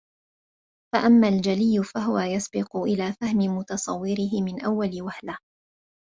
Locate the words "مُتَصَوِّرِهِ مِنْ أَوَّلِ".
3.57-5.01